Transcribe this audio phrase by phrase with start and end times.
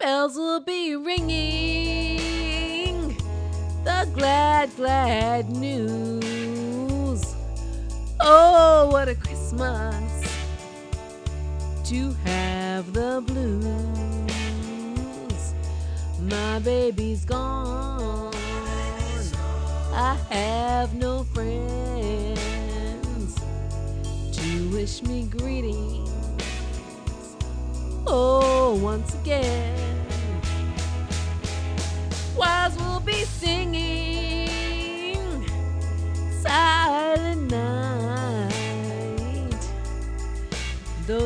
[0.00, 2.16] bells will be ringing
[3.84, 7.22] the glad, glad news.
[8.18, 10.34] Oh, what a Christmas
[11.84, 13.84] to have the blues.
[16.22, 18.32] My baby's gone.
[19.92, 22.38] I have no friends
[24.32, 26.08] to wish me greetings.
[28.06, 29.79] Oh, once again,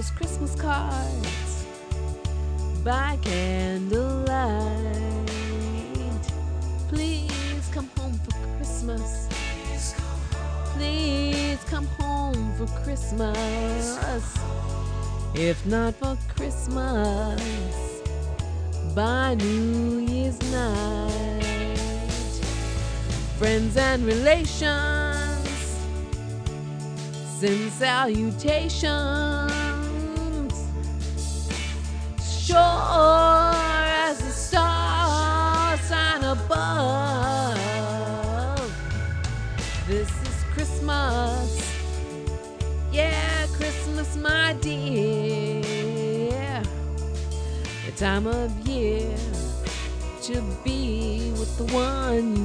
[0.00, 1.66] Those Christmas cards
[2.82, 4.32] by candlelight.
[6.88, 9.28] Please come home for Christmas.
[10.72, 14.38] Please come home for Christmas.
[15.34, 17.42] If not for Christmas,
[18.94, 21.44] by New Year's night.
[23.36, 25.46] Friends and relations
[27.38, 29.79] send salutations.
[32.50, 37.56] Sure as the stars sign above.
[39.86, 41.48] This is Christmas.
[42.90, 45.62] Yeah, Christmas, my dear.
[47.86, 49.16] The time of year
[50.22, 52.39] to be with the one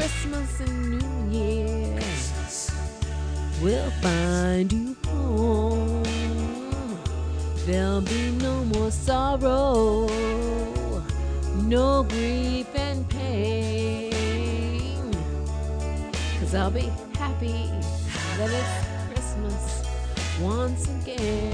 [0.00, 2.00] Christmas and New Year
[3.60, 6.02] will find you home.
[7.66, 10.06] There'll be no more sorrow,
[11.64, 14.14] no grief and pain.
[16.40, 17.68] Cause I'll be happy
[18.38, 19.84] that it's Christmas
[20.40, 21.49] once again.